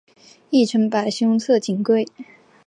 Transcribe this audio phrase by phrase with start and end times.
[0.49, 2.07] 亦称白胸侧颈龟。